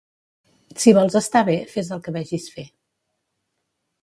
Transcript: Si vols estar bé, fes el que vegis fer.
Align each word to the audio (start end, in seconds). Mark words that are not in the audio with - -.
Si 0.83 0.93
vols 0.99 1.17
estar 1.21 1.43
bé, 1.51 1.57
fes 1.75 1.93
el 1.97 2.01
que 2.07 2.15
vegis 2.19 2.49
fer. 2.57 2.67